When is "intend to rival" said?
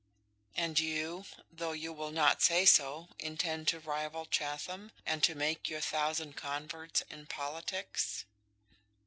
3.19-4.25